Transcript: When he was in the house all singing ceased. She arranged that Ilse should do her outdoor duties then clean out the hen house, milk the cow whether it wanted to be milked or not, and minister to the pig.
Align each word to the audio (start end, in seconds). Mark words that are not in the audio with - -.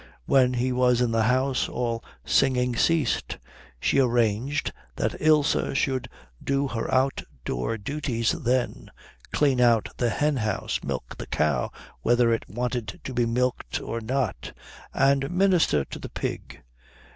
When 0.25 0.55
he 0.55 0.71
was 0.71 0.99
in 0.99 1.11
the 1.11 1.25
house 1.29 1.69
all 1.69 2.03
singing 2.25 2.75
ceased. 2.75 3.37
She 3.79 3.99
arranged 3.99 4.73
that 4.95 5.15
Ilse 5.19 5.77
should 5.77 6.09
do 6.43 6.67
her 6.69 6.91
outdoor 6.91 7.77
duties 7.77 8.31
then 8.31 8.89
clean 9.31 9.61
out 9.61 9.89
the 9.97 10.09
hen 10.09 10.37
house, 10.37 10.79
milk 10.83 11.19
the 11.19 11.27
cow 11.27 11.69
whether 12.01 12.33
it 12.33 12.49
wanted 12.49 12.99
to 13.03 13.13
be 13.13 13.27
milked 13.27 13.79
or 13.79 14.01
not, 14.01 14.53
and 14.91 15.29
minister 15.29 15.85
to 15.85 15.99
the 15.99 16.09
pig. 16.09 16.63